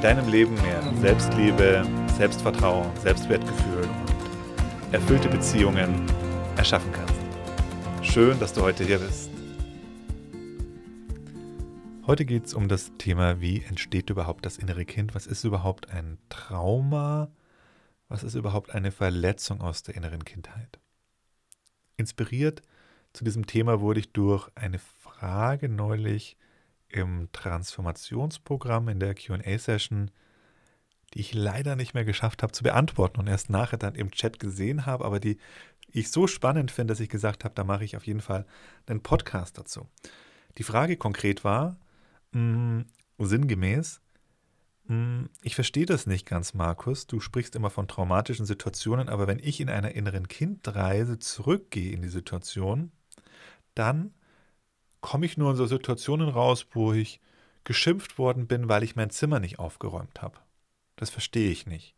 [0.00, 1.84] deinem Leben mehr Selbstliebe,
[2.16, 6.06] Selbstvertrauen, Selbstwertgefühl und erfüllte Beziehungen
[6.56, 7.14] erschaffen kannst.
[8.02, 9.30] Schön, dass du heute hier bist.
[12.06, 15.16] Heute geht es um das Thema, wie entsteht überhaupt das innere Kind?
[15.16, 17.30] Was ist überhaupt ein Trauma?
[18.08, 20.78] Was ist überhaupt eine Verletzung aus der inneren Kindheit?
[21.96, 22.62] Inspiriert
[23.12, 26.36] zu diesem Thema wurde ich durch eine Frage neulich
[26.88, 30.10] im Transformationsprogramm in der QA-Session,
[31.14, 34.38] die ich leider nicht mehr geschafft habe zu beantworten und erst nachher dann im Chat
[34.38, 35.38] gesehen habe, aber die
[35.90, 38.46] ich so spannend finde, dass ich gesagt habe, da mache ich auf jeden Fall
[38.86, 39.88] einen Podcast dazu.
[40.58, 41.78] Die Frage konkret war,
[42.32, 42.86] mh, mm,
[43.18, 44.00] sinngemäß,
[44.84, 47.06] mh, mm, ich verstehe das nicht ganz, Markus.
[47.06, 52.02] Du sprichst immer von traumatischen Situationen, aber wenn ich in einer inneren Kindreise zurückgehe in
[52.02, 52.92] die Situation,
[53.74, 54.12] dann
[55.00, 57.20] komme ich nur in so Situationen raus, wo ich
[57.64, 60.38] geschimpft worden bin, weil ich mein Zimmer nicht aufgeräumt habe.
[60.96, 61.94] Das verstehe ich nicht.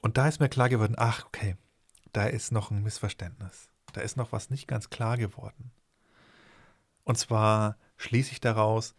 [0.00, 1.56] Und da ist mir klar geworden, ach, okay,
[2.12, 3.68] da ist noch ein Missverständnis.
[3.92, 5.72] Da ist noch was nicht ganz klar geworden.
[7.04, 8.94] Und zwar schließe ich daraus,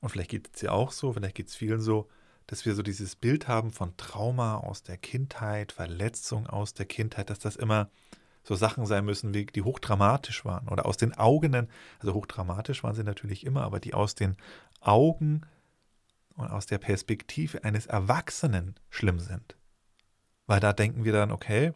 [0.00, 2.08] und vielleicht geht es dir auch so, vielleicht geht es vielen so,
[2.46, 7.30] dass wir so dieses Bild haben von Trauma aus der Kindheit, Verletzung aus der Kindheit,
[7.30, 7.90] dass das immer
[8.42, 12.94] so Sachen sein müssen, wie, die hochdramatisch waren oder aus den Augen, also hochdramatisch waren
[12.94, 14.36] sie natürlich immer, aber die aus den
[14.80, 15.42] Augen
[16.36, 19.56] und aus der Perspektive eines Erwachsenen schlimm sind.
[20.46, 21.72] Weil da denken wir dann, okay,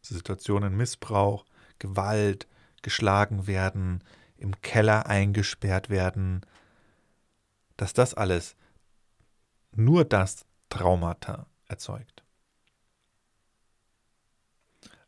[0.00, 1.44] Situationen Missbrauch,
[1.78, 2.46] Gewalt,
[2.82, 4.04] geschlagen werden,
[4.36, 6.44] im Keller eingesperrt werden,
[7.76, 8.56] dass das alles
[9.72, 12.23] nur das Traumata erzeugt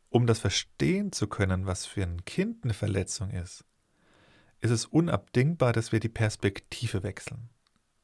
[0.09, 3.65] um das verstehen zu können, was für ein Kind eine Verletzung ist,
[4.61, 7.49] ist es unabdingbar, dass wir die Perspektive wechseln.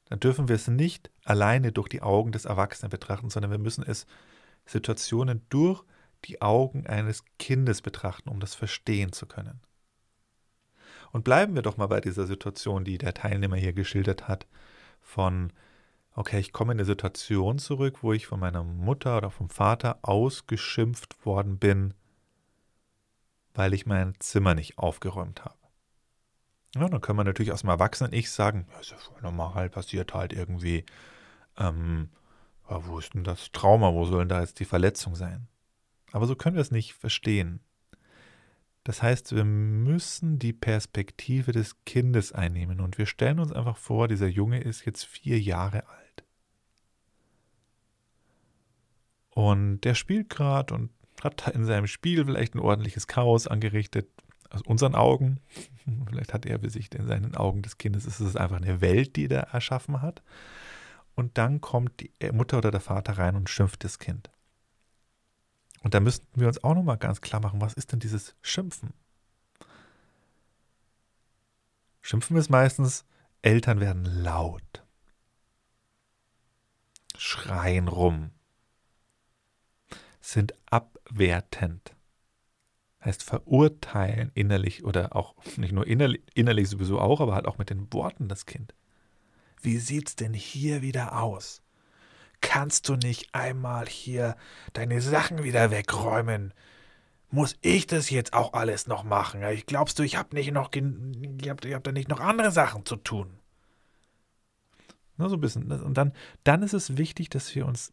[0.06, 3.84] Dann dürfen wir es nicht alleine durch die Augen des Erwachsenen betrachten, sondern wir müssen
[3.84, 4.06] es
[4.66, 5.84] Situationen durch
[6.26, 9.62] die Augen eines Kindes betrachten, um das verstehen zu können.
[11.12, 14.48] Und bleiben wir doch mal bei dieser Situation, die der Teilnehmer hier geschildert hat,
[15.00, 15.52] von,
[16.16, 20.00] okay, ich komme in eine Situation zurück, wo ich von meiner Mutter oder vom Vater
[20.02, 21.94] ausgeschimpft worden bin,
[23.54, 25.58] weil ich mein Zimmer nicht aufgeräumt habe.
[26.76, 30.14] Ja, dann kann man natürlich aus dem Erwachsenen-Ich sagen, ja, ist ja voll normal, passiert
[30.14, 30.86] halt irgendwie.
[31.58, 32.10] Ähm,
[32.68, 33.94] wo ist denn das Trauma?
[33.94, 35.48] Wo soll denn da jetzt die Verletzung sein?
[36.12, 37.60] Aber so können wir es nicht verstehen.
[38.84, 44.08] Das heißt, wir müssen die Perspektive des Kindes einnehmen und wir stellen uns einfach vor,
[44.08, 46.03] dieser Junge ist jetzt vier Jahre alt.
[49.34, 50.92] Und der spielt gerade und
[51.24, 54.08] hat in seinem Spiel vielleicht ein ordentliches Chaos angerichtet,
[54.50, 55.40] aus unseren Augen.
[56.08, 59.16] Vielleicht hat er für sich in seinen Augen des Kindes, ist es einfach eine Welt,
[59.16, 60.22] die er erschaffen hat.
[61.16, 64.30] Und dann kommt die Mutter oder der Vater rein und schimpft das Kind.
[65.82, 68.94] Und da müssten wir uns auch nochmal ganz klar machen, was ist denn dieses Schimpfen?
[72.02, 73.06] Schimpfen ist meistens,
[73.42, 74.84] Eltern werden laut,
[77.18, 78.32] schreien rum,
[80.24, 81.96] sind abwertend.
[83.04, 87.70] Heißt verurteilen innerlich oder auch nicht nur innerlich, innerlich sowieso auch, aber halt auch mit
[87.70, 88.74] den Worten das Kind.
[89.62, 91.62] Wie sieht's denn hier wieder aus?
[92.40, 94.38] Kannst du nicht einmal hier
[94.72, 96.54] deine Sachen wieder wegräumen?
[97.30, 99.44] Muss ich das jetzt auch alles noch machen?
[99.44, 102.52] Ich glaubst du, ich habe nicht noch, ich hab, ich hab da nicht noch andere
[102.52, 103.40] Sachen zu tun?
[105.18, 105.70] Na, so ein bisschen.
[105.72, 106.14] Und dann,
[106.44, 107.92] dann ist es wichtig, dass wir uns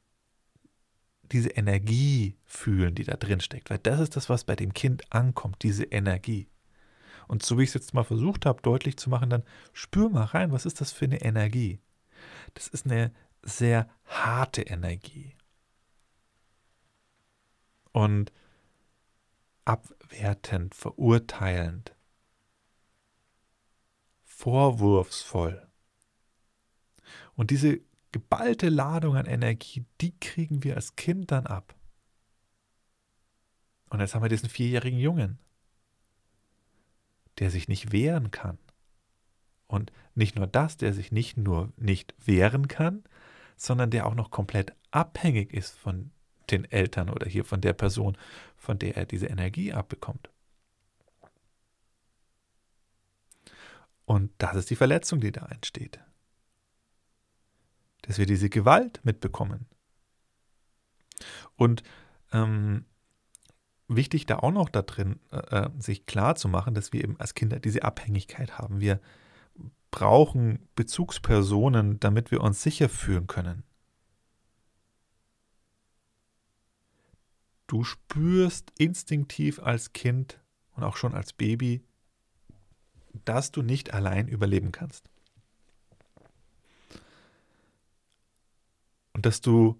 [1.32, 3.70] diese Energie fühlen, die da drin steckt.
[3.70, 6.48] Weil das ist das, was bei dem Kind ankommt, diese Energie.
[7.28, 10.24] Und so wie ich es jetzt mal versucht habe, deutlich zu machen, dann spür mal
[10.24, 11.80] rein, was ist das für eine Energie?
[12.54, 13.12] Das ist eine
[13.42, 15.34] sehr harte Energie.
[17.92, 18.32] Und
[19.64, 21.94] abwertend, verurteilend,
[24.24, 25.68] vorwurfsvoll.
[27.36, 27.80] Und diese
[28.12, 31.74] geballte Ladung an Energie, die kriegen wir als Kind dann ab.
[33.88, 35.38] Und jetzt haben wir diesen vierjährigen Jungen,
[37.38, 38.58] der sich nicht wehren kann.
[39.66, 43.04] Und nicht nur das, der sich nicht nur nicht wehren kann,
[43.56, 46.10] sondern der auch noch komplett abhängig ist von
[46.50, 48.16] den Eltern oder hier von der Person,
[48.56, 50.30] von der er diese Energie abbekommt.
[54.04, 56.00] Und das ist die Verletzung, die da entsteht.
[58.10, 59.66] Dass wir diese Gewalt mitbekommen.
[61.54, 61.84] Und
[62.32, 62.84] ähm,
[63.86, 67.20] wichtig da auch noch da drin, äh, äh, sich klar zu machen, dass wir eben
[67.20, 68.80] als Kinder diese Abhängigkeit haben.
[68.80, 69.00] Wir
[69.92, 73.62] brauchen Bezugspersonen, damit wir uns sicher fühlen können.
[77.68, 80.40] Du spürst instinktiv als Kind
[80.72, 81.84] und auch schon als Baby,
[83.24, 85.08] dass du nicht allein überleben kannst.
[89.20, 89.78] Und dass du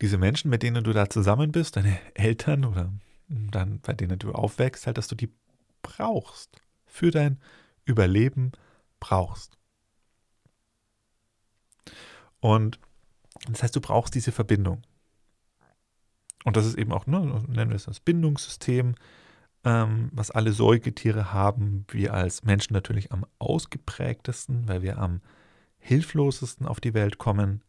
[0.00, 2.92] diese Menschen, mit denen du da zusammen bist, deine Eltern oder
[3.28, 5.32] dann bei denen du aufwächst, halt, dass du die
[5.82, 6.60] brauchst.
[6.84, 7.38] Für dein
[7.84, 8.50] Überleben
[8.98, 9.56] brauchst.
[12.40, 12.80] Und
[13.46, 14.82] das heißt, du brauchst diese Verbindung.
[16.44, 18.96] Und das ist eben auch, ne, nennen wir es das Bindungssystem,
[19.62, 25.20] ähm, was alle Säugetiere haben, wir als Menschen natürlich am ausgeprägtesten, weil wir am
[25.78, 27.62] hilflosesten auf die Welt kommen.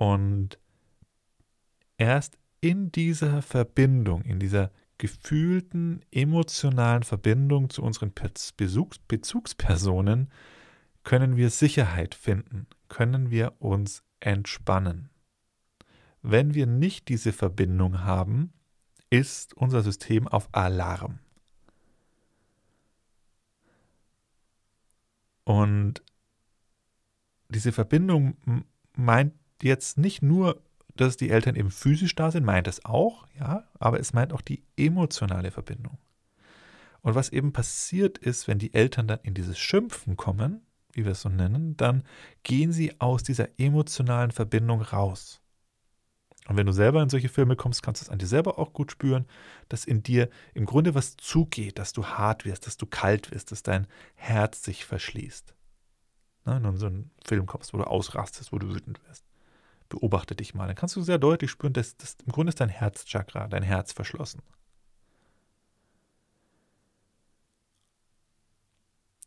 [0.00, 0.58] Und
[1.98, 10.30] erst in dieser Verbindung, in dieser gefühlten, emotionalen Verbindung zu unseren Bezugs Bezugspersonen
[11.04, 15.10] können wir Sicherheit finden, können wir uns entspannen.
[16.22, 18.54] Wenn wir nicht diese Verbindung haben,
[19.10, 21.18] ist unser System auf Alarm.
[25.44, 26.02] Und
[27.50, 28.64] diese Verbindung
[28.94, 30.60] meint jetzt nicht nur
[31.00, 34.40] dass die Eltern eben physisch da sind, meint es auch, ja, aber es meint auch
[34.40, 35.98] die emotionale Verbindung.
[37.02, 40.60] Und was eben passiert ist, wenn die Eltern dann in dieses Schimpfen kommen,
[40.92, 42.02] wie wir es so nennen, dann
[42.42, 45.40] gehen sie aus dieser emotionalen Verbindung raus.
[46.48, 48.72] Und wenn du selber in solche Filme kommst, kannst du es an dir selber auch
[48.72, 49.26] gut spüren,
[49.68, 53.52] dass in dir im Grunde was zugeht, dass du hart wirst, dass du kalt wirst,
[53.52, 53.86] dass dein
[54.16, 55.54] Herz sich verschließt.
[56.46, 59.29] Ne, wenn du in so einen Film kommst, wo du ausrastest, wo du wütend wirst
[59.90, 60.66] beobachte dich mal.
[60.66, 63.92] Dann kannst du sehr deutlich spüren, dass, dass im Grunde ist dein Herzchakra, dein Herz
[63.92, 64.40] verschlossen.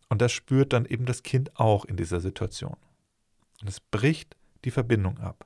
[0.10, 2.78] Und das spürt dann eben das Kind auch in dieser Situation.
[3.62, 5.46] Und es bricht die Verbindung ab.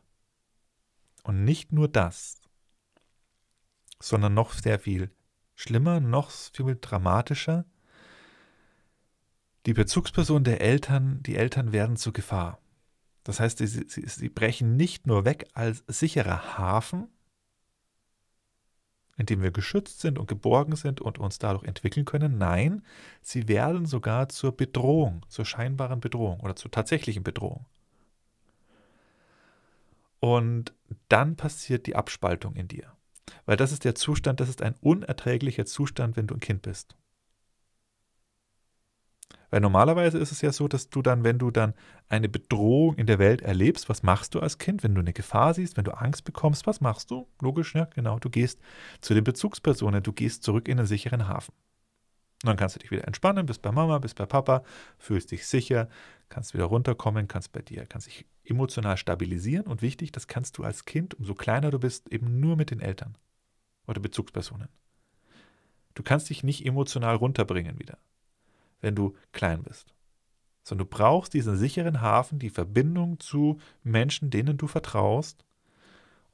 [1.23, 2.39] Und nicht nur das,
[3.99, 5.11] sondern noch sehr viel
[5.55, 7.65] schlimmer, noch viel dramatischer.
[9.65, 12.59] Die Bezugsperson der Eltern, die Eltern werden zur Gefahr.
[13.27, 17.09] Das heißt, sie, sie, sie brechen nicht nur weg als sicherer Hafen,
[19.17, 22.37] in dem wir geschützt sind und geborgen sind und uns dadurch entwickeln können.
[22.37, 22.85] Nein,
[23.21, 27.65] sie werden sogar zur Bedrohung, zur scheinbaren Bedrohung oder zur tatsächlichen Bedrohung.
[30.21, 30.73] Und
[31.09, 32.93] dann passiert die Abspaltung in dir.
[33.45, 36.95] Weil das ist der Zustand, das ist ein unerträglicher Zustand, wenn du ein Kind bist.
[39.49, 41.73] Weil normalerweise ist es ja so, dass du dann, wenn du dann
[42.09, 44.83] eine Bedrohung in der Welt erlebst, was machst du als Kind?
[44.83, 47.27] Wenn du eine Gefahr siehst, wenn du Angst bekommst, was machst du?
[47.41, 48.19] Logisch, ja, genau.
[48.19, 48.59] Du gehst
[48.99, 51.53] zu den Bezugspersonen, du gehst zurück in einen sicheren Hafen.
[52.43, 54.63] Und dann kannst du dich wieder entspannen, bist bei Mama, bist bei Papa,
[54.99, 55.89] fühlst dich sicher,
[56.29, 59.65] kannst wieder runterkommen, kannst bei dir, kannst dich emotional stabilisieren.
[59.65, 62.81] Und wichtig, das kannst du als Kind, umso kleiner du bist, eben nur mit den
[62.81, 63.17] Eltern
[63.87, 64.67] oder Bezugspersonen.
[65.95, 67.97] Du kannst dich nicht emotional runterbringen wieder
[68.81, 69.93] wenn du klein bist.
[70.63, 75.45] Sondern du brauchst diesen sicheren Hafen, die Verbindung zu Menschen, denen du vertraust,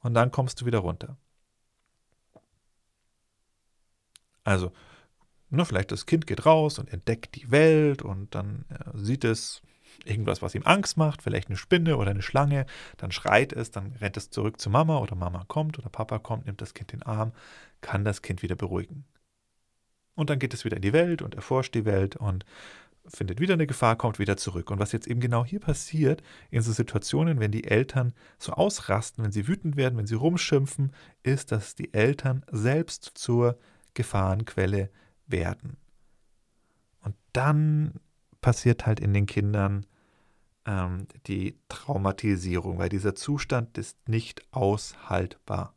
[0.00, 1.16] und dann kommst du wieder runter.
[4.44, 4.72] Also,
[5.48, 9.62] ne, vielleicht das Kind geht raus und entdeckt die Welt und dann äh, sieht es
[10.04, 13.92] irgendwas, was ihm Angst macht, vielleicht eine Spinne oder eine Schlange, dann schreit es, dann
[14.00, 17.00] rennt es zurück zu Mama oder Mama kommt oder Papa kommt, nimmt das Kind in
[17.00, 17.32] den Arm,
[17.80, 19.04] kann das Kind wieder beruhigen.
[20.14, 22.44] Und dann geht es wieder in die Welt und erforscht die Welt und
[23.06, 24.70] findet wieder eine Gefahr, kommt wieder zurück.
[24.70, 29.24] Und was jetzt eben genau hier passiert, in so Situationen, wenn die Eltern so ausrasten,
[29.24, 30.92] wenn sie wütend werden, wenn sie rumschimpfen,
[31.22, 33.58] ist, dass die Eltern selbst zur
[33.94, 34.90] Gefahrenquelle
[35.26, 35.76] werden.
[37.02, 38.00] Und dann
[38.40, 39.86] passiert halt in den Kindern
[40.66, 45.74] ähm, die Traumatisierung, weil dieser Zustand ist nicht aushaltbar.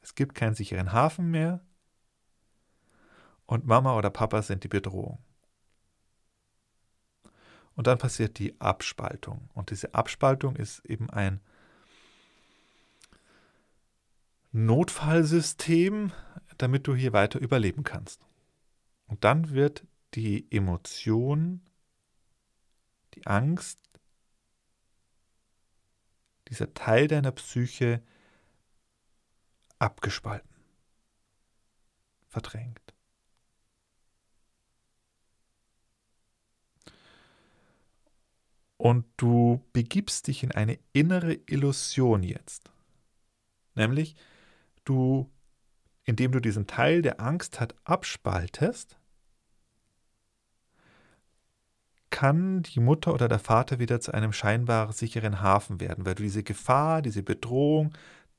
[0.00, 1.64] Es gibt keinen sicheren Hafen mehr,
[3.52, 5.18] und Mama oder Papa sind die Bedrohung.
[7.74, 9.50] Und dann passiert die Abspaltung.
[9.52, 11.38] Und diese Abspaltung ist eben ein
[14.52, 16.12] Notfallsystem,
[16.56, 18.26] damit du hier weiter überleben kannst.
[19.06, 21.60] Und dann wird die Emotion,
[23.12, 23.80] die Angst
[26.48, 28.02] dieser Teil deiner Psyche
[29.78, 30.56] abgespalten,
[32.28, 32.92] verdrängt.
[38.82, 42.72] Und du begibst dich in eine innere Illusion jetzt.
[43.76, 44.16] Nämlich,
[44.82, 45.30] du,
[46.02, 48.98] indem du diesen Teil, der Angst hat, abspaltest,
[52.10, 56.24] kann die Mutter oder der Vater wieder zu einem scheinbar sicheren Hafen werden, weil du
[56.24, 57.94] diese Gefahr, diese Bedrohung,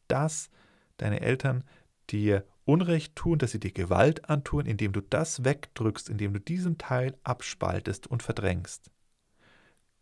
[0.10, 0.50] dass
[0.98, 1.64] deine Eltern
[2.10, 6.78] dir Unrecht tun, dass sie dir Gewalt antun, indem du das wegdrückst, indem du diesen
[6.78, 8.93] Teil abspaltest und verdrängst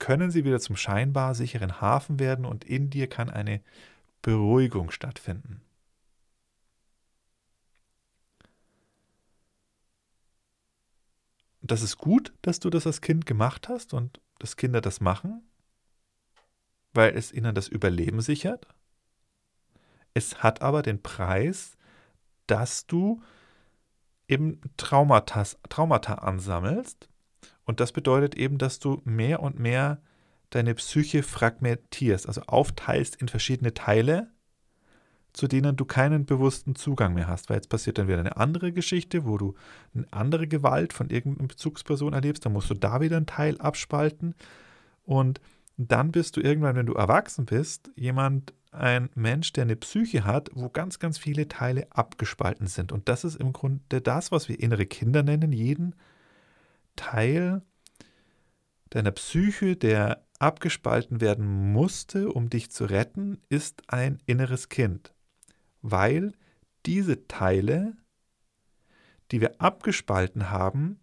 [0.01, 3.61] können sie wieder zum scheinbar sicheren Hafen werden und in dir kann eine
[4.23, 5.61] Beruhigung stattfinden.
[11.61, 15.43] Das ist gut, dass du das als Kind gemacht hast und dass Kinder das machen,
[16.93, 18.67] weil es ihnen das Überleben sichert.
[20.15, 21.77] Es hat aber den Preis,
[22.47, 23.21] dass du
[24.27, 27.10] eben Traumata, Traumata ansammelst,
[27.65, 30.01] und das bedeutet eben, dass du mehr und mehr
[30.49, 34.29] deine Psyche fragmentierst, also aufteilst in verschiedene Teile,
[35.33, 37.49] zu denen du keinen bewussten Zugang mehr hast.
[37.49, 39.55] Weil jetzt passiert dann wieder eine andere Geschichte, wo du
[39.95, 44.35] eine andere Gewalt von irgendeiner Bezugsperson erlebst, dann musst du da wieder einen Teil abspalten.
[45.05, 45.39] Und
[45.77, 50.49] dann bist du irgendwann, wenn du erwachsen bist, jemand, ein Mensch, der eine Psyche hat,
[50.53, 52.93] wo ganz, ganz viele Teile abgespalten sind.
[52.93, 55.93] Und das ist im Grunde das, was wir innere Kinder nennen, jeden
[56.95, 57.61] Teil
[58.91, 65.13] deiner Psyche, der abgespalten werden musste, um dich zu retten, ist ein inneres Kind,
[65.81, 66.33] weil
[66.85, 67.95] diese Teile,
[69.31, 70.99] die wir abgespalten haben,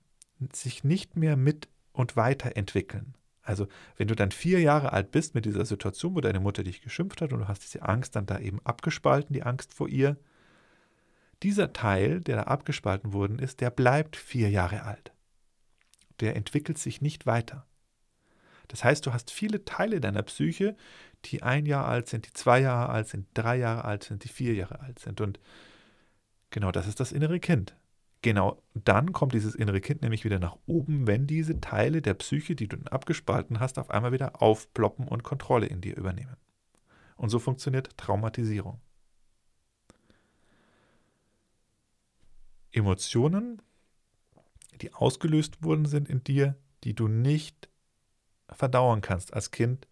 [0.53, 3.15] sich nicht mehr mit und weiterentwickeln.
[3.43, 3.67] Also
[3.97, 7.23] wenn du dann vier Jahre alt bist mit dieser Situation, wo deine Mutter dich geschimpft
[7.23, 10.19] hat und du hast diese Angst dann da eben abgespalten, die Angst vor ihr,
[11.43, 15.13] dieser Teil, der da abgespalten worden ist, der bleibt vier Jahre alt
[16.21, 17.67] der entwickelt sich nicht weiter.
[18.69, 20.77] Das heißt, du hast viele Teile deiner Psyche,
[21.25, 24.29] die ein Jahr alt sind, die zwei Jahre alt sind, drei Jahre alt sind, die
[24.29, 25.21] vier Jahre alt sind.
[25.21, 25.41] Und
[26.51, 27.77] genau das ist das innere Kind.
[28.21, 32.55] Genau dann kommt dieses innere Kind nämlich wieder nach oben, wenn diese Teile der Psyche,
[32.57, 36.37] die du abgespalten hast, auf einmal wieder aufploppen und Kontrolle in dir übernehmen.
[37.17, 38.81] Und so funktioniert Traumatisierung.
[42.73, 43.63] Emotionen
[44.79, 47.69] die ausgelöst worden sind in dir, die du nicht
[48.51, 49.87] verdauern kannst als Kind,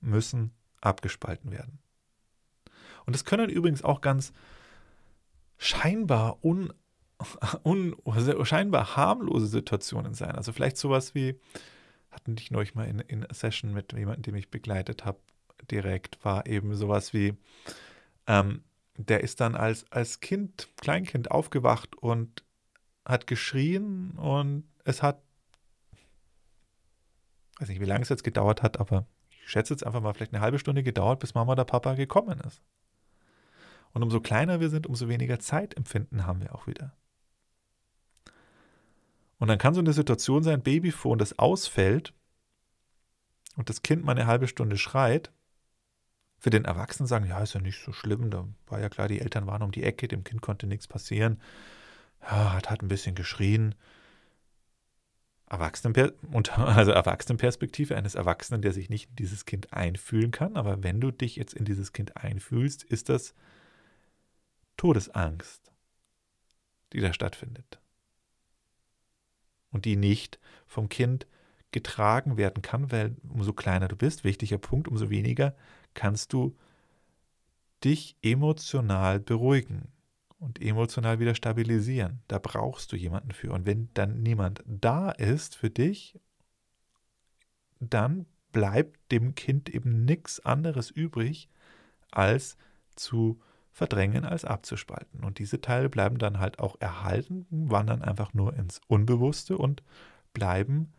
[0.00, 1.78] müssen abgespalten werden.
[3.04, 4.32] Und es können übrigens auch ganz
[5.56, 6.72] scheinbar un,
[7.64, 7.96] un,
[8.44, 10.32] scheinbar harmlose Situationen sein.
[10.32, 11.38] Also vielleicht sowas wie,
[12.10, 15.18] hatten dich neulich mal in, in Session mit jemandem, den ich begleitet habe,
[15.70, 17.34] direkt, war eben sowas wie,
[18.26, 18.62] ähm,
[18.96, 22.44] der ist dann als, als Kind, Kleinkind aufgewacht und
[23.08, 25.22] hat geschrien und es hat,
[27.58, 30.34] weiß nicht, wie lange es jetzt gedauert hat, aber ich schätze jetzt einfach mal vielleicht
[30.34, 32.62] eine halbe Stunde gedauert, bis Mama oder Papa gekommen ist.
[33.92, 36.94] Und umso kleiner wir sind, umso weniger Zeitempfinden haben wir auch wieder.
[39.38, 42.12] Und dann kann so eine Situation sein, Babyphone, das ausfällt
[43.56, 45.32] und das Kind mal eine halbe Stunde schreit.
[46.36, 49.20] Für den Erwachsenen sagen, ja, ist ja nicht so schlimm, da war ja klar, die
[49.20, 51.40] Eltern waren um die Ecke, dem Kind konnte nichts passieren
[52.22, 53.74] ja, hat, hat ein bisschen geschrien.
[55.46, 55.94] Erwachsenen,
[56.56, 60.56] also Erwachsenenperspektive eines Erwachsenen, der sich nicht in dieses Kind einfühlen kann.
[60.56, 63.34] Aber wenn du dich jetzt in dieses Kind einfühlst, ist das
[64.76, 65.72] Todesangst,
[66.92, 67.80] die da stattfindet.
[69.70, 71.26] Und die nicht vom Kind
[71.72, 75.54] getragen werden kann, weil umso kleiner du bist, wichtiger Punkt, umso weniger
[75.94, 76.56] kannst du
[77.84, 79.92] dich emotional beruhigen
[80.38, 82.20] und emotional wieder stabilisieren.
[82.28, 83.52] Da brauchst du jemanden für.
[83.52, 86.18] Und wenn dann niemand da ist für dich,
[87.80, 91.48] dann bleibt dem Kind eben nichts anderes übrig,
[92.10, 92.56] als
[92.96, 93.40] zu
[93.72, 95.22] verdrängen, als abzuspalten.
[95.22, 99.82] Und diese Teile bleiben dann halt auch erhalten, wandern einfach nur ins Unbewusste und
[100.32, 100.92] bleiben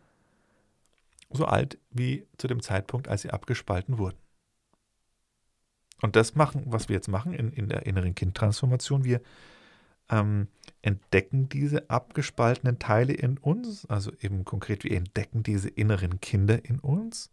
[1.30, 4.18] so alt wie zu dem Zeitpunkt, als sie abgespalten wurden.
[6.02, 9.20] Und das machen, was wir jetzt machen in, in der inneren Kindtransformation, wir
[10.10, 10.48] ähm,
[10.82, 16.78] entdecken diese abgespaltenen Teile in uns, also eben konkret, wir entdecken diese inneren Kinder in
[16.78, 17.30] uns,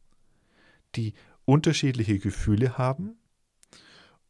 [0.96, 1.14] die
[1.46, 3.18] unterschiedliche Gefühle haben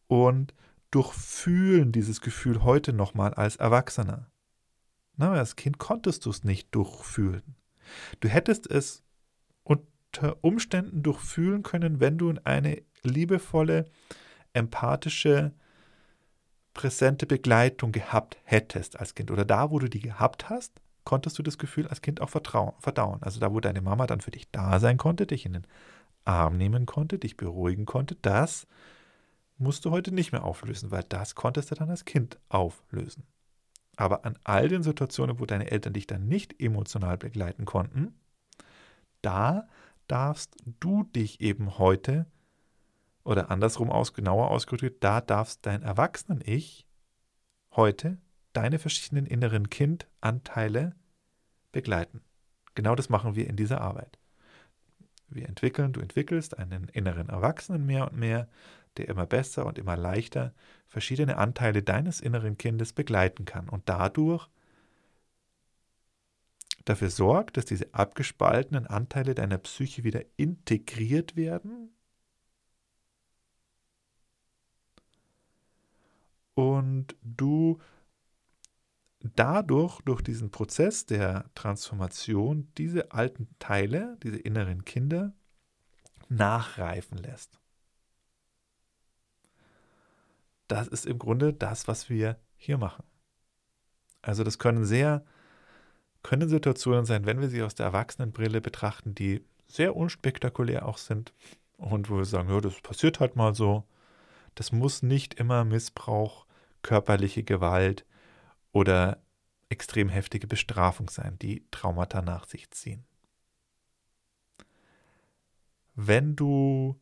[0.08, 0.53] und
[0.91, 4.29] durchfühlen dieses Gefühl heute nochmal als Erwachsener.
[5.17, 7.56] Na, als Kind konntest du es nicht durchfühlen.
[8.20, 9.03] Du hättest es
[9.63, 13.86] unter Umständen durchfühlen können, wenn du in eine liebevolle,
[14.57, 15.51] empathische,
[16.73, 21.43] präsente Begleitung gehabt hättest als Kind oder da, wo du die gehabt hast, konntest du
[21.43, 23.23] das Gefühl als Kind auch verdauen.
[23.23, 25.67] Also da, wo deine Mama dann für dich da sein konnte, dich in den
[26.25, 28.67] Arm nehmen konnte, dich beruhigen konnte, das
[29.57, 33.23] musst du heute nicht mehr auflösen, weil das konntest du dann als Kind auflösen.
[33.95, 38.13] Aber an all den Situationen, wo deine Eltern dich dann nicht emotional begleiten konnten,
[39.21, 39.67] da
[40.07, 42.27] darfst du dich eben heute
[43.27, 46.88] oder andersrum aus, genauer ausgedrückt, da darfst dein Erwachsenen-Ich
[47.75, 48.17] heute
[48.53, 50.96] deine verschiedenen inneren Kindanteile
[51.74, 52.22] begleiten.
[52.74, 54.17] Genau das machen wir in dieser Arbeit.
[55.27, 58.48] Wir entwickeln, du entwickelst einen inneren Erwachsenen mehr und mehr,
[58.96, 60.53] der immer besser und immer leichter
[60.88, 64.48] verschiedene Anteile deines inneren Kindes begleiten kann und dadurch
[66.86, 71.91] dafür sorgt, dass diese abgespaltenen Anteile deiner Psyche wieder integriert werden
[76.57, 77.79] und du
[79.19, 85.35] dadurch, durch diesen Prozess der Transformation, diese alten Teile, diese inneren Kinder
[86.29, 87.59] nachreifen lässt.
[90.67, 93.05] Das ist im Grunde das, was wir hier machen.
[94.23, 95.23] Also das können sehr,
[96.23, 101.35] können Situationen sein, wenn wir sie aus der Erwachsenenbrille betrachten, die sehr unspektakulär auch sind
[101.77, 103.83] und wo wir sagen, ja, das passiert halt mal so.
[104.55, 106.46] Das muss nicht immer Missbrauch,
[106.88, 108.06] körperliche Gewalt,
[108.72, 109.22] oder
[109.70, 113.06] extrem heftige Bestrafung sein, die Traumata nach sich ziehen.
[115.96, 116.98] Wenn du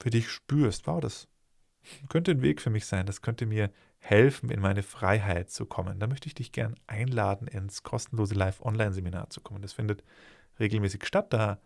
[0.00, 1.28] für dich spürst, wow, das
[2.08, 6.00] könnte ein Weg für mich sein, das könnte mir helfen, in meine Freiheit zu kommen,
[6.00, 9.62] dann möchte ich dich gern einladen, ins kostenlose Live-Online-Seminar zu kommen.
[9.62, 10.02] Das findet
[10.58, 11.32] regelmäßig statt.
[11.32, 11.60] Da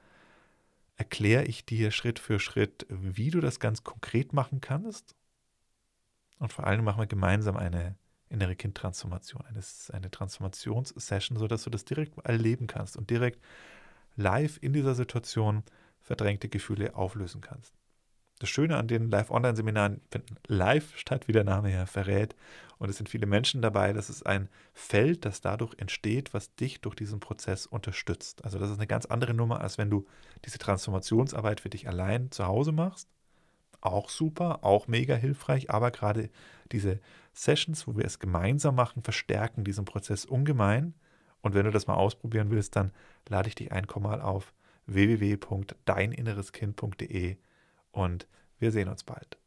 [0.96, 5.14] erkläre ich dir Schritt für Schritt, wie du das ganz konkret machen kannst
[6.40, 7.94] und vor allem machen wir gemeinsam eine
[8.30, 9.60] innere Kindtransformation, eine,
[9.92, 13.40] eine Transformationssession, sodass du das direkt erleben kannst und direkt
[14.16, 15.62] live in dieser Situation
[16.00, 17.74] verdrängte Gefühle auflösen kannst.
[18.38, 22.34] Das Schöne an den Live-Online-Seminaren finden live statt, wie der Name ja verrät.
[22.78, 23.92] Und es sind viele Menschen dabei.
[23.92, 28.42] Das ist ein Feld, das dadurch entsteht, was dich durch diesen Prozess unterstützt.
[28.42, 30.06] Also das ist eine ganz andere Nummer, als wenn du
[30.46, 33.10] diese Transformationsarbeit für dich allein zu Hause machst
[33.80, 36.30] auch super, auch mega hilfreich, aber gerade
[36.72, 37.00] diese
[37.32, 40.94] Sessions, wo wir es gemeinsam machen, verstärken diesen Prozess ungemein.
[41.42, 42.92] Und wenn du das mal ausprobieren willst, dann
[43.28, 44.52] lade ich dich ein, komm mal auf
[44.86, 47.36] www.deininnereskind.de
[47.92, 48.26] und
[48.58, 49.39] wir sehen uns bald.